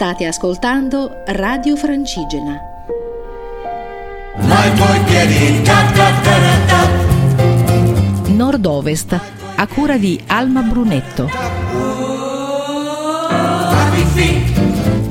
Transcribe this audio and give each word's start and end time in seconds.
State 0.00 0.24
ascoltando 0.24 1.20
Radio 1.26 1.76
Francigena. 1.76 2.58
Nord-Ovest, 8.28 9.20
a 9.56 9.66
cura 9.66 9.98
di 9.98 10.18
Alma 10.28 10.62
Brunetto. 10.62 11.28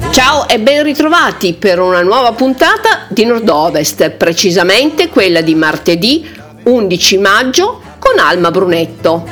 Ciao 0.10 0.48
e 0.48 0.60
ben 0.60 0.82
ritrovati 0.82 1.54
per 1.54 1.80
una 1.80 2.02
nuova 2.02 2.32
puntata 2.32 3.06
di 3.10 3.26
Nord-Ovest, 3.26 4.10
precisamente 4.10 5.10
quella 5.10 5.42
di 5.42 5.54
martedì 5.54 6.28
11 6.64 7.18
maggio 7.20 7.80
con 8.00 8.18
Alma 8.18 8.50
Brunetto. 8.50 9.24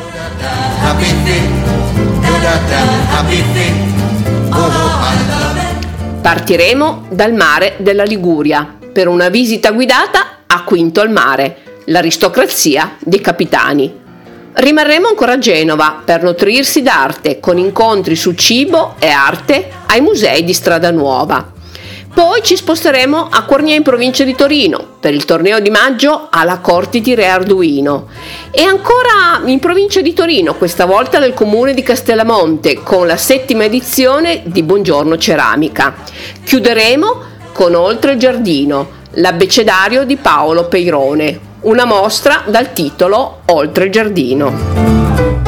Partiremo 6.27 7.05
dal 7.09 7.31
mare 7.31 7.76
della 7.77 8.04
Liguria 8.04 8.76
per 8.91 9.08
una 9.08 9.30
visita 9.30 9.72
guidata 9.72 10.40
a 10.45 10.66
Quinto 10.66 11.00
al 11.00 11.09
mare, 11.09 11.84
l'aristocrazia 11.86 12.98
dei 13.00 13.22
capitani. 13.22 13.98
Rimarremo 14.52 15.08
ancora 15.08 15.31
a 15.31 15.38
Genova 15.38 16.02
per 16.03 16.23
nutrirsi 16.23 16.81
d'arte 16.81 17.40
con 17.40 17.58
incontri 17.58 18.17
su 18.17 18.34
cibo 18.34 18.95
e 19.00 19.08
arte 19.08 19.70
ai 19.86 20.02
musei 20.02 20.44
di 20.44 20.52
Strada 20.52 20.91
Nuova. 20.91 21.53
Poi 22.17 22.41
ci 22.41 22.55
sposteremo 22.55 23.27
a 23.30 23.44
Cornia 23.44 23.76
in 23.76 23.84
provincia 23.84 24.23
di 24.23 24.34
Torino 24.34 24.95
per 24.99 25.13
il 25.13 25.23
torneo 25.23 25.59
di 25.59 25.70
maggio 25.70 26.30
alla 26.31 26.58
Corti 26.58 26.99
di 26.99 27.13
Re 27.13 27.27
Arduino 27.27 28.08
e 28.49 28.63
ancora 28.63 29.39
in 29.45 29.59
provincia 29.59 30.02
di 30.02 30.13
Torino, 30.13 30.55
questa 30.55 30.85
volta 30.85 31.20
nel 31.20 31.35
comune 31.35 31.75
di 31.75 31.84
Castellamonte 31.84 32.81
con 32.81 33.05
la 33.05 33.17
settima 33.17 33.66
edizione 33.66 34.41
di 34.45 34.63
Buongiorno 34.63 35.16
Ceramica. 35.16 35.94
Chiuderemo 36.44 37.22
con 37.52 37.75
Oltre 37.75 38.13
il 38.13 38.17
Giardino, 38.17 38.89
l'abbecedario 39.11 40.03
di 40.03 40.16
Paolo 40.16 40.67
Peirone, 40.67 41.39
una 41.61 41.86
mostra 41.86 42.45
dal 42.47 42.73
titolo 42.73 43.42
Oltre 43.45 43.86
il 43.86 43.92
Giardino. 43.92 45.47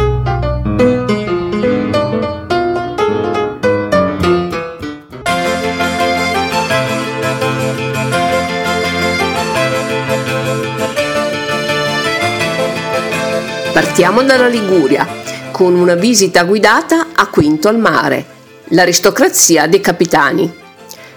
Partiamo 13.79 14.23
dalla 14.23 14.49
Liguria 14.49 15.07
con 15.51 15.73
una 15.73 15.95
visita 15.95 16.43
guidata 16.43 17.11
a 17.15 17.27
Quinto 17.27 17.69
al 17.69 17.77
mare, 17.79 18.25
l'aristocrazia 18.71 19.67
dei 19.67 19.79
capitani. 19.79 20.53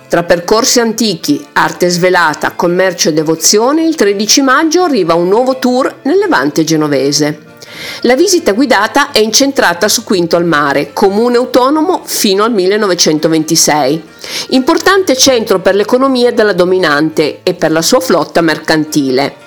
Tra 0.07 0.23
percorsi 0.23 0.79
antichi, 0.79 1.45
arte 1.55 1.89
svelata, 1.89 2.53
commercio 2.53 3.09
e 3.09 3.15
devozione, 3.15 3.85
il 3.85 3.97
13 3.97 4.43
maggio 4.43 4.85
arriva 4.85 5.15
un 5.15 5.27
nuovo 5.27 5.59
tour 5.59 5.93
nel 6.03 6.19
Levante 6.19 6.63
genovese. 6.63 7.41
La 8.03 8.15
visita 8.15 8.53
guidata 8.53 9.11
è 9.11 9.19
incentrata 9.19 9.89
su 9.89 10.05
Quinto 10.05 10.37
al 10.37 10.45
Mare, 10.45 10.93
comune 10.93 11.39
autonomo 11.39 12.03
fino 12.05 12.45
al 12.45 12.53
1926, 12.53 14.03
importante 14.51 15.17
centro 15.17 15.59
per 15.59 15.75
l'economia 15.75 16.31
della 16.31 16.53
dominante 16.53 17.41
e 17.43 17.55
per 17.55 17.73
la 17.73 17.83
sua 17.83 17.99
flotta 17.99 18.41
mercantile. 18.41 19.42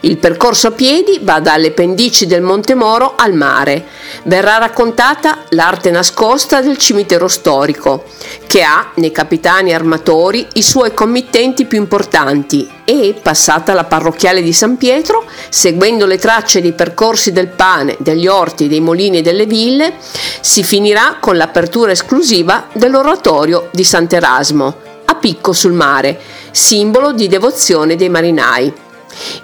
Il 0.00 0.18
percorso 0.18 0.68
a 0.68 0.72
piedi 0.72 1.18
va 1.22 1.40
dalle 1.40 1.72
pendici 1.72 2.26
del 2.26 2.42
Monte 2.42 2.74
Moro 2.74 3.14
al 3.16 3.34
mare. 3.34 3.84
Verrà 4.24 4.58
raccontata 4.58 5.44
l'arte 5.50 5.90
nascosta 5.90 6.60
del 6.60 6.76
cimitero 6.76 7.28
storico, 7.28 8.04
che 8.46 8.62
ha 8.62 8.90
nei 8.94 9.12
capitani 9.12 9.72
armatori 9.72 10.46
i 10.54 10.62
suoi 10.62 10.92
committenti 10.92 11.66
più 11.66 11.78
importanti 11.78 12.68
e, 12.84 13.14
passata 13.20 13.72
la 13.72 13.84
parrocchiale 13.84 14.42
di 14.42 14.52
San 14.52 14.76
Pietro, 14.76 15.24
seguendo 15.48 16.06
le 16.06 16.18
tracce 16.18 16.60
dei 16.60 16.72
percorsi 16.72 17.32
del 17.32 17.48
pane, 17.48 17.96
degli 17.98 18.26
orti, 18.26 18.68
dei 18.68 18.80
molini 18.80 19.18
e 19.18 19.22
delle 19.22 19.46
ville, 19.46 19.94
si 20.40 20.64
finirà 20.64 21.18
con 21.20 21.36
l'apertura 21.36 21.92
esclusiva 21.92 22.68
dell'oratorio 22.72 23.68
di 23.70 23.84
Sant'Erasmo, 23.84 24.76
a 25.04 25.14
picco 25.14 25.52
sul 25.52 25.72
mare, 25.72 26.18
simbolo 26.50 27.12
di 27.12 27.28
devozione 27.28 27.96
dei 27.96 28.08
marinai. 28.08 28.72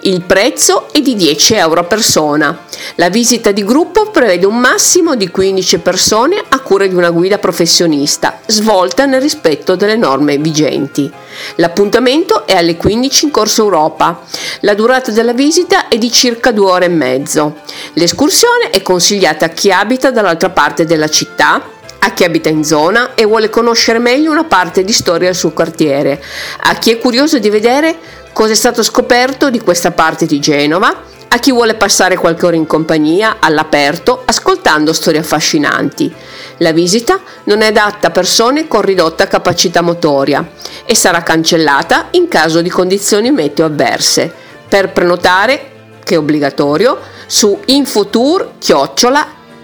Il 0.01 0.21
prezzo 0.21 0.87
è 0.91 1.01
di 1.01 1.15
10 1.15 1.53
euro 1.55 1.81
a 1.81 1.83
persona. 1.83 2.65
La 2.95 3.09
visita 3.09 3.51
di 3.51 3.63
gruppo 3.63 4.09
prevede 4.11 4.45
un 4.45 4.57
massimo 4.57 5.15
di 5.15 5.29
15 5.29 5.79
persone 5.79 6.43
a 6.47 6.59
cura 6.59 6.87
di 6.87 6.95
una 6.95 7.09
guida 7.09 7.37
professionista, 7.37 8.39
svolta 8.45 9.05
nel 9.05 9.21
rispetto 9.21 9.75
delle 9.75 9.95
norme 9.95 10.37
vigenti. 10.37 11.11
L'appuntamento 11.55 12.45
è 12.45 12.55
alle 12.55 12.77
15 12.77 13.25
in 13.25 13.31
Corso 13.31 13.63
Europa. 13.63 14.21
La 14.61 14.73
durata 14.73 15.11
della 15.11 15.33
visita 15.33 15.87
è 15.87 15.97
di 15.97 16.11
circa 16.11 16.51
due 16.51 16.71
ore 16.71 16.85
e 16.85 16.89
mezzo. 16.89 17.57
L'escursione 17.93 18.69
è 18.71 18.81
consigliata 18.81 19.45
a 19.45 19.49
chi 19.49 19.71
abita 19.71 20.11
dall'altra 20.11 20.49
parte 20.49 20.85
della 20.85 21.09
città, 21.09 21.75
a 21.99 22.11
chi 22.11 22.23
abita 22.23 22.49
in 22.49 22.63
zona 22.63 23.15
e 23.15 23.25
vuole 23.25 23.49
conoscere 23.49 23.99
meglio 23.99 24.31
una 24.31 24.43
parte 24.43 24.83
di 24.83 24.93
storia 24.93 25.27
del 25.27 25.35
suo 25.35 25.51
quartiere, 25.51 26.21
a 26.61 26.75
chi 26.75 26.91
è 26.91 26.99
curioso 26.99 27.39
di 27.39 27.49
vedere 27.49 27.97
cosa 28.33 28.51
è 28.51 28.55
stato 28.55 28.83
scoperto 28.83 29.49
di 29.49 29.59
questa 29.59 29.91
parte 29.91 30.25
di 30.25 30.39
Genova, 30.39 31.03
a 31.29 31.39
chi 31.39 31.51
vuole 31.51 31.75
passare 31.75 32.15
qualche 32.15 32.45
ora 32.45 32.55
in 32.55 32.65
compagnia, 32.65 33.37
all'aperto, 33.39 34.21
ascoltando 34.25 34.93
storie 34.93 35.19
affascinanti. 35.19 36.13
La 36.57 36.71
visita 36.71 37.19
non 37.45 37.61
è 37.61 37.67
adatta 37.67 38.07
a 38.07 38.11
persone 38.11 38.67
con 38.67 38.81
ridotta 38.81 39.27
capacità 39.27 39.81
motoria 39.81 40.47
e 40.85 40.95
sarà 40.95 41.21
cancellata 41.21 42.07
in 42.11 42.27
caso 42.27 42.61
di 42.61 42.69
condizioni 42.69 43.31
meteo 43.31 43.65
avverse. 43.65 44.31
Per 44.67 44.91
prenotare, 44.91 45.71
che 46.03 46.15
è 46.15 46.17
obbligatorio, 46.17 46.97
su 47.27 47.59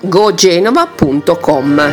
infotour-gogenova.com. 0.03 1.91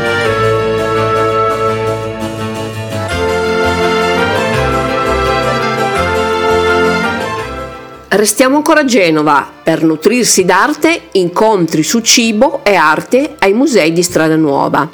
Restiamo 8.09 8.56
ancora 8.56 8.81
a 8.81 8.84
Genova 8.84 9.49
per 9.62 9.84
nutrirsi 9.84 10.44
d'arte, 10.44 11.03
incontri 11.12 11.84
su 11.84 12.00
cibo 12.00 12.60
e 12.65 12.75
arte 12.75 13.37
ai 13.38 13.53
musei 13.53 13.93
di 13.93 14.03
Strada 14.03 14.34
Nuova. 14.37 14.88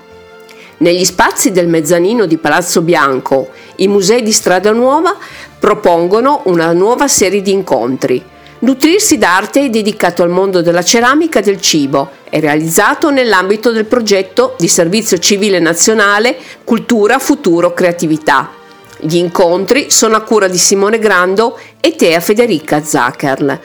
Negli 0.79 1.05
spazi 1.07 1.51
del 1.51 1.69
mezzanino 1.69 2.27
di 2.27 2.37
Palazzo 2.37 2.83
Bianco, 2.83 3.49
i 3.77 3.89
musei 3.89 4.23
di 4.23 4.33
Strada 4.33 4.73
Nuova 4.73 5.17
propongono 5.59 6.43
una 6.45 6.73
nuova 6.73 7.09
serie 7.09 7.41
di 7.41 7.53
incontri. 7.53 8.23
Nutrirsi 8.59 9.19
d'arte 9.19 9.65
è 9.65 9.69
dedicato 9.69 10.23
al 10.23 10.31
mondo 10.31 10.63
della 10.63 10.83
ceramica 10.83 11.41
e 11.41 11.43
del 11.43 11.61
cibo 11.61 12.11
è 12.31 12.41
realizzato 12.41 13.11
nell'ambito 13.11 13.71
del 13.71 13.85
progetto 13.85 14.55
di 14.59 14.67
Servizio 14.67 15.19
Civile 15.19 15.59
Nazionale 15.59 16.37
Cultura, 16.65 17.19
Futuro, 17.19 17.75
Creatività 17.75 18.65
gli 18.99 19.17
incontri 19.17 19.91
sono 19.91 20.17
a 20.17 20.23
cura 20.23 20.49
di 20.49 20.57
Simone 20.57 20.99
Grando 20.99 21.59
e 21.81 21.95
Tea 21.95 22.19
Federica 22.21 22.83
Zacherl. 22.83 23.61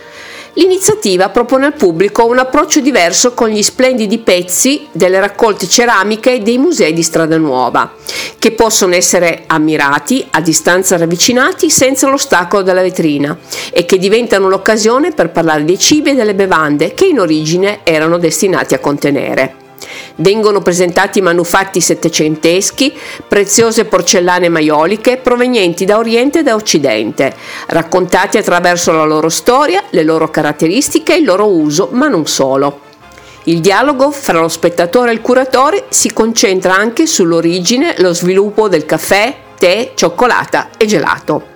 L'iniziativa 0.54 1.30
propone 1.30 1.68
al 1.68 1.76
pubblico 1.76 2.26
un 2.26 2.38
approccio 2.38 2.82
diverso 2.82 3.34
con 3.34 3.48
gli 3.48 3.64
splendidi 3.64 4.18
pezzi 4.18 4.86
delle 4.92 5.22
raccolte 5.22 5.66
ceramiche 5.66 6.42
dei 6.42 6.58
musei 6.58 6.92
di 6.92 7.04
Strada 7.04 7.38
Nuova, 7.38 7.94
che 8.38 8.52
possono 8.52 8.94
essere 8.94 9.44
ammirati 9.48 10.28
a 10.32 10.42
distanza 10.42 10.98
ravvicinati 10.98 11.70
senza 11.70 12.10
l'ostacolo 12.10 12.64
della 12.64 12.82
vetrina 12.82 13.38
e 13.72 13.86
che 13.86 13.98
diventano 13.98 14.50
l'occasione 14.50 15.12
per 15.12 15.30
parlare 15.30 15.64
dei 15.64 15.80
cibi 15.80 16.10
e 16.10 16.16
delle 16.16 16.36
bevande 16.36 16.94
che 16.94 17.06
in 17.06 17.22
origine 17.22 17.80
erano 17.84 18.18
destinati 18.18 18.74
a 18.74 18.80
contenere. 18.80 19.71
Vengono 20.16 20.62
presentati 20.62 21.22
manufatti 21.22 21.82
settecenteschi, 21.82 22.94
preziose 23.28 23.86
porcellane 23.86 24.50
maioliche 24.50 25.18
provenienti 25.18 25.86
da 25.86 25.98
Oriente 25.98 26.40
e 26.40 26.44
da 26.44 26.56
Occidente, 26.56 27.34
raccontati 27.68 28.38
attraverso 28.38 28.92
la 28.92 29.06
loro 29.06 29.30
storia, 29.30 29.84
le 29.90 30.04
loro 30.04 30.30
caratteristiche 30.30 31.14
e 31.14 31.20
il 31.20 31.26
loro 31.26 31.48
uso, 31.48 31.90
ma 31.92 32.08
non 32.08 32.26
solo. 32.26 32.90
Il 33.46 33.60
dialogo 33.60 34.12
fra 34.12 34.40
lo 34.40 34.48
spettatore 34.48 35.10
e 35.10 35.14
il 35.14 35.22
curatore 35.22 35.86
si 35.90 36.14
concentra 36.14 36.76
anche 36.76 37.08
sull'origine 37.08 37.96
lo 37.98 38.14
sviluppo 38.14 38.68
del 38.68 38.86
caffè, 38.86 39.36
tè, 39.58 39.94
cioccolata 39.96 40.70
e 40.78 40.86
gelato. 40.86 41.51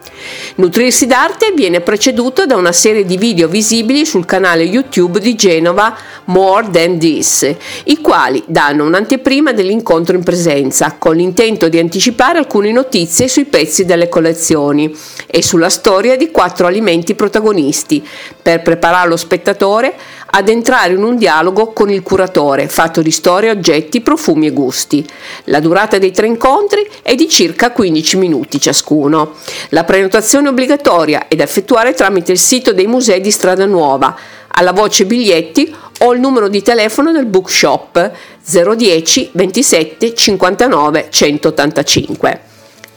Nutrirsi 0.55 1.05
d'arte 1.05 1.53
viene 1.55 1.81
preceduto 1.81 2.45
da 2.45 2.55
una 2.55 2.71
serie 2.71 3.05
di 3.05 3.17
video 3.17 3.47
visibili 3.47 4.05
sul 4.05 4.25
canale 4.25 4.63
YouTube 4.63 5.19
di 5.19 5.35
Genova 5.35 5.95
More 6.25 6.69
Than 6.71 6.97
This, 6.97 7.55
i 7.85 8.01
quali 8.01 8.43
danno 8.47 8.85
un'anteprima 8.85 9.53
dell'incontro 9.53 10.15
in 10.15 10.23
presenza, 10.23 10.95
con 10.97 11.15
l'intento 11.15 11.69
di 11.69 11.77
anticipare 11.77 12.39
alcune 12.39 12.71
notizie 12.71 13.27
sui 13.27 13.45
pezzi 13.45 13.85
delle 13.85 14.09
collezioni 14.09 14.93
e 15.27 15.43
sulla 15.43 15.69
storia 15.69 16.17
di 16.17 16.31
quattro 16.31 16.67
alimenti 16.67 17.15
protagonisti, 17.15 18.05
per 18.41 18.61
preparare 18.61 19.09
lo 19.09 19.17
spettatore 19.17 19.93
ad 20.27 20.49
entrare 20.49 20.93
in 20.93 21.03
un 21.03 21.15
dialogo 21.15 21.71
con 21.71 21.89
il 21.89 22.01
curatore, 22.01 22.67
fatto 22.67 23.01
di 23.01 23.11
storie, 23.11 23.51
oggetti, 23.51 24.01
profumi 24.01 24.47
e 24.47 24.51
gusti. 24.51 25.05
La 25.45 25.59
durata 25.59 25.97
dei 25.97 26.11
tre 26.11 26.27
incontri 26.27 26.85
è 27.01 27.15
di 27.15 27.29
circa 27.29 27.71
15 27.71 28.17
minuti 28.17 28.59
ciascuno. 28.59 29.33
La 29.69 29.83
prenotazione 29.83 30.14
è 30.17 30.47
obbligatoria 30.47 31.27
ed 31.27 31.41
effettuare 31.41 31.93
tramite 31.93 32.31
il 32.31 32.39
sito 32.39 32.71
dei 32.73 32.87
musei 32.87 33.19
di 33.19 33.31
Strada 33.31 33.65
Nuova, 33.65 34.15
alla 34.47 34.71
voce 34.71 35.05
biglietti 35.05 35.75
o 35.99 36.13
il 36.13 36.19
numero 36.19 36.47
di 36.47 36.61
telefono 36.61 37.11
del 37.11 37.25
bookshop 37.25 38.11
010 38.43 39.29
27 39.33 40.13
59 40.13 41.07
185. 41.09 42.39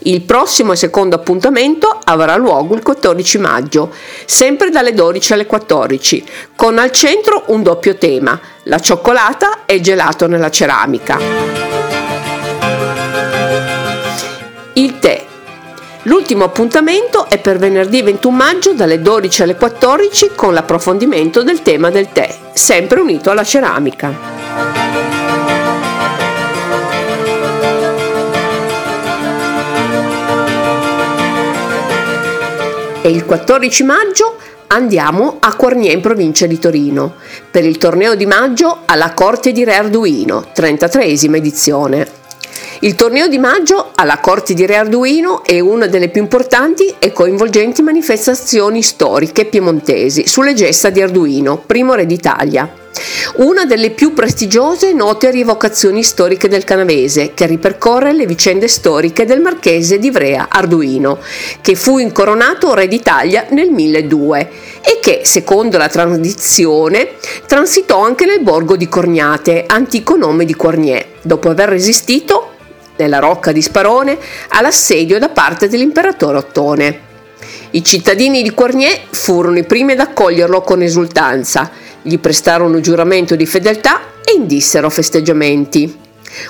Il 0.00 0.23
prossimo 0.23 0.73
e 0.73 0.76
secondo 0.76 1.17
appuntamento 1.17 1.99
avrà 2.05 2.37
luogo 2.37 2.76
il 2.76 2.82
14 2.82 3.38
maggio, 3.38 3.93
sempre 4.25 4.70
dalle 4.70 4.94
12 4.94 5.32
alle 5.32 5.47
14, 5.47 6.25
con 6.55 6.79
al 6.79 6.93
centro 6.93 7.44
un 7.49 7.65
doppio 7.65 7.97
tema, 7.97 8.38
la 8.65 8.79
cioccolata 8.79 9.65
e 9.67 9.75
il 9.75 9.82
gelato 9.82 10.29
nella 10.29 10.50
ceramica. 10.50 11.68
L'ultimo 16.08 16.44
appuntamento 16.44 17.28
è 17.28 17.38
per 17.38 17.58
venerdì 17.58 18.00
21 18.00 18.34
maggio 18.34 18.72
dalle 18.72 19.02
12 19.02 19.43
alle 19.43 19.56
14 19.56 20.31
con 20.34 20.55
l'approfondimento 20.55 21.43
del 21.43 21.60
tema 21.60 21.90
del 21.90 22.08
tè, 22.12 22.34
sempre 22.55 23.00
unito 23.00 23.31
alla 23.31 23.44
ceramica. 23.44 24.37
e 33.00 33.10
il 33.10 33.25
14 33.25 33.84
maggio 33.84 34.37
andiamo 34.66 35.37
a 35.40 35.55
Cornier 35.55 35.94
in 35.94 36.00
provincia 36.00 36.46
di 36.46 36.58
Torino 36.58 37.14
per 37.50 37.64
il 37.64 37.78
torneo 37.78 38.14
di 38.14 38.26
maggio 38.26 38.81
alla 38.87 39.14
Corte 39.14 39.52
di 39.52 39.64
Re 39.64 39.76
Arduino, 39.76 40.50
33esima 40.55 41.37
edizione. 41.37 42.27
Il 42.82 42.94
torneo 42.94 43.26
di 43.26 43.38
maggio 43.38 43.90
alla 43.96 44.19
Corte 44.19 44.54
di 44.54 44.64
Re 44.64 44.76
Arduino 44.76 45.42
è 45.42 45.58
una 45.58 45.88
delle 45.88 46.10
più 46.10 46.22
importanti 46.22 46.94
e 47.00 47.10
coinvolgenti 47.10 47.82
manifestazioni 47.82 48.82
storiche 48.82 49.46
piemontesi 49.46 50.28
sulle 50.28 50.54
gesta 50.54 50.88
di 50.88 51.02
Arduino, 51.02 51.60
primo 51.66 51.94
re 51.94 52.06
d'Italia. 52.06 52.72
Una 53.38 53.64
delle 53.64 53.90
più 53.90 54.14
prestigiose 54.14 54.90
e 54.90 54.92
note 54.92 55.32
rievocazioni 55.32 56.04
storiche 56.04 56.46
del 56.46 56.62
canavese, 56.62 57.34
che 57.34 57.46
ripercorre 57.46 58.12
le 58.12 58.26
vicende 58.26 58.69
storiche 58.69 59.24
del 59.24 59.40
marchese 59.40 59.98
di 59.98 60.06
Ivrea 60.06 60.46
Arduino, 60.48 61.19
che 61.60 61.74
fu 61.74 61.98
incoronato 61.98 62.74
re 62.74 62.86
d'Italia 62.86 63.46
nel 63.50 63.70
1002 63.70 64.50
e 64.82 65.00
che, 65.02 65.22
secondo 65.24 65.78
la 65.78 65.88
tradizione, 65.88 67.08
transitò 67.44 68.04
anche 68.04 68.24
nel 68.24 68.42
borgo 68.42 68.76
di 68.76 68.88
Corniate, 68.88 69.64
antico 69.66 70.14
nome 70.14 70.44
di 70.44 70.54
Cornier, 70.54 71.06
dopo 71.22 71.50
aver 71.50 71.70
resistito 71.70 72.52
nella 72.98 73.18
rocca 73.18 73.52
di 73.52 73.62
Sparone 73.62 74.18
all'assedio 74.48 75.18
da 75.18 75.30
parte 75.30 75.68
dell'imperatore 75.68 76.38
Ottone. 76.38 77.00
I 77.70 77.84
cittadini 77.84 78.42
di 78.42 78.52
Cornier 78.52 78.98
furono 79.10 79.58
i 79.58 79.64
primi 79.64 79.92
ad 79.92 80.00
accoglierlo 80.00 80.60
con 80.62 80.82
esultanza, 80.82 81.70
gli 82.02 82.18
prestarono 82.18 82.80
giuramento 82.80 83.36
di 83.36 83.46
fedeltà 83.46 84.00
e 84.24 84.32
indissero 84.36 84.90
festeggiamenti. 84.90 86.06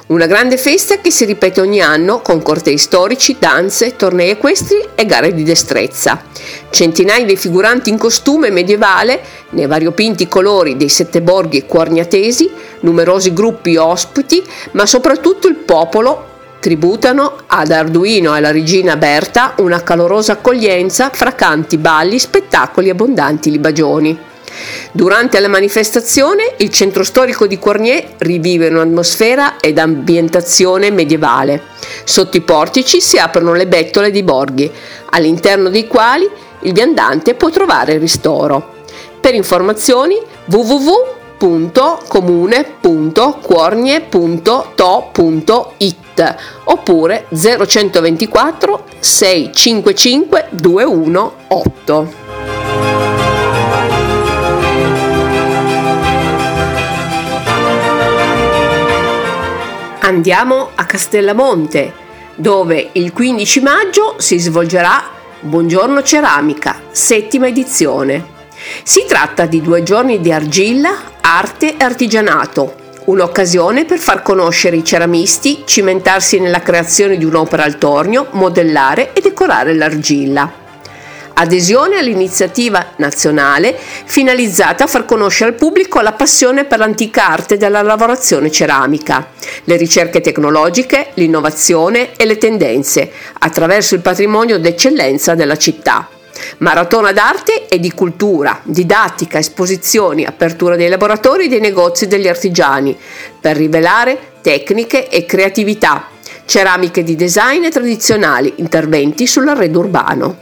Una 0.08 0.26
grande 0.26 0.56
festa 0.56 1.00
che 1.00 1.10
si 1.10 1.24
ripete 1.24 1.60
ogni 1.60 1.80
anno 1.80 2.20
con 2.20 2.42
cortei 2.42 2.78
storici, 2.78 3.36
danze, 3.38 3.96
tornei 3.96 4.30
equestri 4.30 4.76
e 4.94 5.06
gare 5.06 5.32
di 5.32 5.44
destrezza. 5.44 6.22
Centinaia 6.70 7.24
di 7.24 7.36
figuranti 7.36 7.90
in 7.90 7.98
costume 7.98 8.50
medievale, 8.50 9.20
nei 9.50 9.66
variopinti 9.66 10.26
colori 10.28 10.76
dei 10.76 10.88
sette 10.88 11.22
borghi 11.22 11.64
corniatesi, 11.66 12.50
numerosi 12.80 13.32
gruppi 13.32 13.76
ospiti, 13.76 14.42
ma 14.72 14.84
soprattutto 14.84 15.46
il 15.46 15.54
popolo 15.54 16.36
tributano 16.69 17.32
ad 17.47 17.70
Arduino 17.70 18.35
e 18.35 18.37
alla 18.37 18.50
regina 18.50 18.97
Berta 18.97 19.55
una 19.61 19.82
calorosa 19.82 20.32
accoglienza 20.32 21.09
fra 21.11 21.32
canti, 21.32 21.79
balli, 21.79 22.19
spettacoli 22.19 22.88
e 22.88 22.91
abbondanti 22.91 23.50
libagioni. 23.50 24.19
Durante 24.93 25.41
la 25.41 25.49
manifestazione 25.49 26.56
il 26.59 26.69
centro 26.69 27.05
storico 27.05 27.47
di 27.47 27.59
Cornier 27.59 28.17
rivive 28.19 28.69
un'atmosfera 28.69 29.59
ed 29.59 29.79
ambientazione 29.79 30.91
medievale. 30.91 31.62
Sotto 32.05 32.37
i 32.37 32.43
portici 32.43 33.00
si 33.00 33.17
aprono 33.17 33.55
le 33.55 33.67
bettole 33.67 34.11
di 34.11 34.23
borghi, 34.23 34.70
all'interno 35.09 35.70
dei 35.70 35.87
quali 35.87 36.29
il 36.61 36.73
viandante 36.75 37.32
può 37.32 37.49
trovare 37.49 37.97
ristoro. 37.97 38.75
Per 39.19 39.32
informazioni 39.32 40.17
oppure 46.65 47.26
0124 47.31 48.85
655 48.99 50.47
218. 50.50 52.26
andiamo 60.09 60.70
a 60.75 60.87
Castellamonte, 60.87 61.93
dove 62.35 62.88
il 62.93 63.12
15 63.12 63.61
maggio 63.61 64.15
si 64.19 64.38
svolgerà 64.38 65.17
Buongiorno 65.41 66.03
Ceramica, 66.03 66.81
settima 66.91 67.47
edizione. 67.47 68.37
Si 68.82 69.05
tratta 69.06 69.44
di 69.44 69.61
due 69.61 69.82
giorni 69.82 70.20
di 70.20 70.32
argilla, 70.32 70.91
arte 71.20 71.76
e 71.76 71.85
artigianato, 71.85 72.88
un'occasione 73.08 73.84
per 73.84 73.99
far 73.99 74.22
conoscere 74.22 74.76
i 74.76 74.84
ceramisti, 74.84 75.62
cimentarsi 75.64 76.38
nella 76.38 76.60
creazione 76.60 77.16
di 77.16 77.25
un'opera 77.25 77.64
al 77.64 77.78
tornio, 77.78 78.28
modellare 78.32 79.12
e 79.12 79.20
decorare 79.20 79.75
l'argilla 79.75 80.66
adesione 81.40 81.99
all'iniziativa 81.99 82.94
nazionale 82.96 83.76
finalizzata 83.78 84.84
a 84.84 84.87
far 84.87 85.05
conoscere 85.05 85.50
al 85.50 85.56
pubblico 85.56 86.00
la 86.00 86.12
passione 86.12 86.64
per 86.64 86.78
l'antica 86.78 87.28
arte 87.28 87.56
della 87.56 87.82
lavorazione 87.82 88.50
ceramica, 88.50 89.28
le 89.64 89.76
ricerche 89.76 90.20
tecnologiche, 90.20 91.10
l'innovazione 91.14 92.16
e 92.16 92.26
le 92.26 92.38
tendenze 92.38 93.10
attraverso 93.38 93.94
il 93.94 94.00
patrimonio 94.00 94.58
d'eccellenza 94.58 95.34
della 95.34 95.56
città. 95.56 96.18
Maratona 96.58 97.12
d'arte 97.12 97.69
e 97.69 97.78
di 97.78 97.93
cultura, 97.93 98.60
didattica, 98.64 99.38
esposizioni, 99.38 100.25
apertura 100.25 100.75
dei 100.75 100.88
laboratori, 100.88 101.46
dei 101.46 101.60
negozi 101.60 102.02
e 102.05 102.08
degli 102.08 102.26
artigiani, 102.26 102.99
per 103.40 103.56
rivelare 103.56 104.32
tecniche 104.40 105.08
e 105.08 105.25
creatività, 105.25 106.08
ceramiche 106.46 107.05
di 107.05 107.14
design 107.14 107.62
e 107.64 107.70
tradizionali, 107.70 108.55
interventi 108.56 109.24
sull'arredo 109.27 109.79
urbano. 109.79 110.36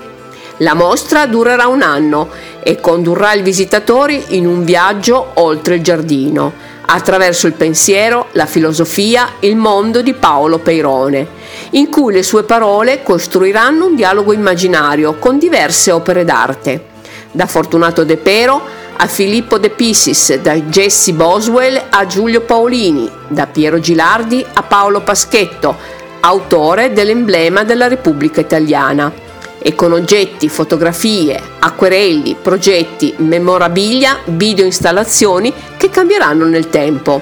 La 0.57 0.73
mostra 0.73 1.27
durerà 1.27 1.67
un 1.67 1.83
anno 1.83 2.29
e 2.63 2.79
condurrà 2.79 3.33
i 3.33 3.43
visitatori 3.43 4.23
in 4.29 4.47
un 4.47 4.63
viaggio 4.63 5.33
oltre 5.35 5.75
il 5.75 5.83
giardino, 5.83 6.51
attraverso 6.87 7.45
il 7.45 7.53
pensiero, 7.53 8.29
la 8.31 8.47
filosofia, 8.47 9.33
il 9.41 9.55
mondo 9.55 10.01
di 10.01 10.15
Paolo 10.15 10.57
Peirone, 10.57 11.27
in 11.71 11.91
cui 11.91 12.13
le 12.13 12.23
sue 12.23 12.41
parole 12.41 13.03
costruiranno 13.03 13.85
un 13.85 13.93
dialogo 13.93 14.33
immaginario 14.33 15.17
con 15.19 15.37
diverse 15.37 15.91
opere 15.91 16.25
d'arte. 16.25 16.85
Da 17.31 17.45
Fortunato 17.45 18.03
De 18.03 18.17
Pero 18.17 18.76
a 18.97 19.07
Filippo 19.07 19.57
De 19.57 19.69
Pisis, 19.69 20.33
da 20.35 20.55
Jesse 20.55 21.13
Boswell 21.13 21.81
a 21.89 22.05
Giulio 22.07 22.41
Paolini, 22.41 23.09
da 23.27 23.45
Piero 23.45 23.79
Gilardi 23.79 24.43
a 24.53 24.63
Paolo 24.63 25.01
Paschetto, 25.01 25.77
autore 26.21 26.93
dell'emblema 26.93 27.63
della 27.63 27.87
Repubblica 27.87 28.41
Italiana 28.41 29.13
e 29.59 29.75
con 29.75 29.91
oggetti, 29.91 30.49
fotografie, 30.49 31.39
acquerelli, 31.59 32.35
progetti, 32.41 33.13
memorabilia, 33.17 34.17
video 34.25 34.65
installazioni 34.65 35.53
che 35.77 35.89
cambieranno 35.89 36.45
nel 36.45 36.69
tempo. 36.69 37.21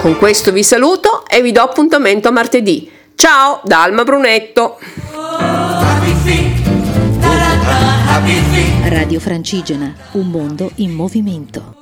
Con 0.00 0.16
questo 0.16 0.50
vi 0.50 0.62
saluto 0.62 1.24
e 1.26 1.42
vi 1.42 1.52
do 1.52 1.60
appuntamento 1.60 2.28
a 2.28 2.30
martedì. 2.30 2.90
Ciao 3.14 3.60
da 3.64 3.82
Alma 3.82 4.02
Brunetto. 4.02 4.78
Radio 8.84 9.20
Francigena, 9.20 9.94
un 10.12 10.28
mondo 10.28 10.70
in 10.76 10.92
movimento. 10.92 11.76